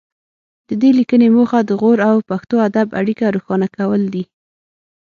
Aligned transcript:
د 0.69 0.71
دې 0.81 0.91
لیکنې 0.99 1.27
موخه 1.35 1.59
د 1.65 1.71
غور 1.79 1.99
او 2.09 2.15
پښتو 2.29 2.55
ادب 2.67 2.87
اړیکه 2.99 3.25
روښانه 3.35 3.67
کول 3.77 4.01
دي 4.13 4.23